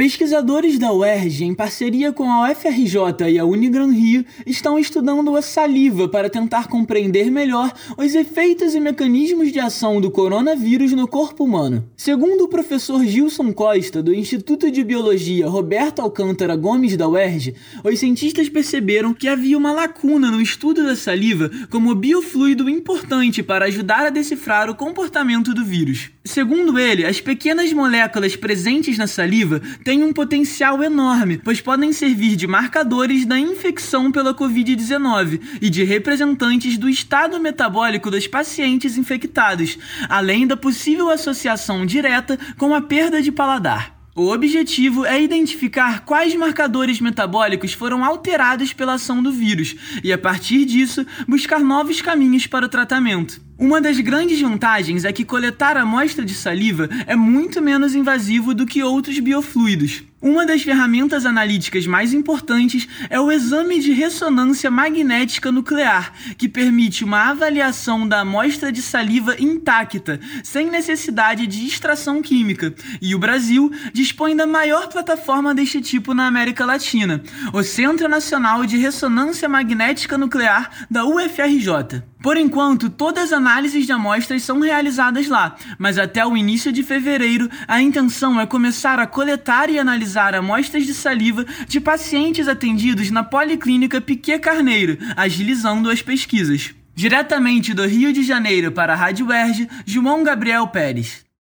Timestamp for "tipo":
75.80-76.12